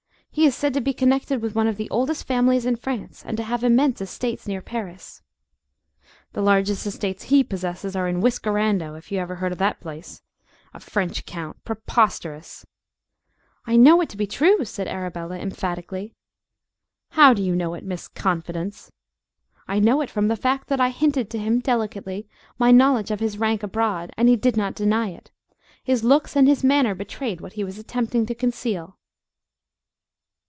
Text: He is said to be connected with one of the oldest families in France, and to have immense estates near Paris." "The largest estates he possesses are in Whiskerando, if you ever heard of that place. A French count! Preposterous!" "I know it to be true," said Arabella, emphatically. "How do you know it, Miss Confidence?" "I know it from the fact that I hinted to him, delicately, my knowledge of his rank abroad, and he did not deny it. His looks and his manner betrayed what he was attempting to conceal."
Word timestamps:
He 0.33 0.45
is 0.45 0.55
said 0.55 0.73
to 0.75 0.81
be 0.81 0.93
connected 0.93 1.41
with 1.41 1.55
one 1.55 1.67
of 1.67 1.75
the 1.75 1.89
oldest 1.89 2.25
families 2.25 2.65
in 2.65 2.77
France, 2.77 3.21
and 3.25 3.35
to 3.35 3.43
have 3.43 3.65
immense 3.65 3.99
estates 3.99 4.47
near 4.47 4.61
Paris." 4.61 5.21
"The 6.31 6.41
largest 6.41 6.85
estates 6.87 7.23
he 7.23 7.43
possesses 7.43 7.97
are 7.97 8.07
in 8.07 8.21
Whiskerando, 8.21 8.95
if 8.95 9.11
you 9.11 9.19
ever 9.19 9.35
heard 9.35 9.51
of 9.51 9.57
that 9.57 9.81
place. 9.81 10.21
A 10.73 10.79
French 10.79 11.25
count! 11.25 11.61
Preposterous!" 11.65 12.65
"I 13.65 13.75
know 13.75 13.99
it 13.99 14.07
to 14.07 14.15
be 14.15 14.25
true," 14.25 14.63
said 14.63 14.87
Arabella, 14.87 15.37
emphatically. 15.37 16.15
"How 17.09 17.33
do 17.33 17.43
you 17.43 17.53
know 17.53 17.73
it, 17.73 17.83
Miss 17.83 18.07
Confidence?" 18.07 18.89
"I 19.67 19.79
know 19.79 19.99
it 19.99 20.09
from 20.09 20.29
the 20.29 20.37
fact 20.37 20.69
that 20.69 20.79
I 20.79 20.91
hinted 20.91 21.29
to 21.31 21.39
him, 21.39 21.59
delicately, 21.59 22.29
my 22.57 22.71
knowledge 22.71 23.11
of 23.11 23.19
his 23.19 23.37
rank 23.37 23.63
abroad, 23.63 24.11
and 24.15 24.29
he 24.29 24.37
did 24.37 24.55
not 24.55 24.75
deny 24.75 25.09
it. 25.09 25.29
His 25.83 26.05
looks 26.05 26.37
and 26.37 26.47
his 26.47 26.63
manner 26.63 26.95
betrayed 26.95 27.41
what 27.41 27.53
he 27.59 27.65
was 27.65 27.77
attempting 27.77 28.25
to 28.27 28.33
conceal." 28.33 28.97